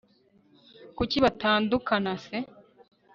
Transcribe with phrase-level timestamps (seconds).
[0.97, 2.37] kuki batankunda se